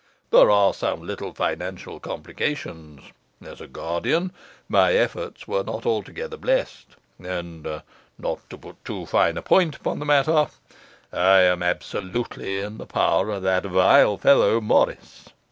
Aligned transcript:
There 0.31 0.49
are 0.49 0.73
some 0.73 1.03
little 1.05 1.31
financial 1.31 1.99
complications; 1.99 3.01
as 3.45 3.61
a 3.61 3.67
guardian, 3.67 4.31
my 4.67 4.93
efforts 4.93 5.47
were 5.47 5.63
not 5.63 5.85
altogether 5.85 6.37
blessed; 6.37 6.95
and 7.19 7.83
not 8.17 8.49
to 8.49 8.57
put 8.57 8.83
too 8.83 9.05
fine 9.05 9.37
a 9.37 9.43
point 9.43 9.75
upon 9.75 9.99
the 9.99 10.05
matter, 10.05 10.47
I 11.13 11.41
am 11.41 11.61
absolutely 11.61 12.57
in 12.61 12.79
the 12.79 12.87
power 12.87 13.29
of 13.29 13.43
that 13.43 13.63
vile 13.65 14.17
fellow, 14.17 14.59
Morris. 14.59 15.25